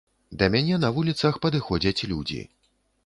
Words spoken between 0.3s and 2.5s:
Да мяне на вуліцах падыходзяць людзі.